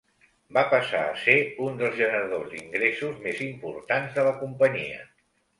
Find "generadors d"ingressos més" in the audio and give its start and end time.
2.01-3.45